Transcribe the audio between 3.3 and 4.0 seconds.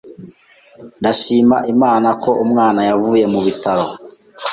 mu bitaro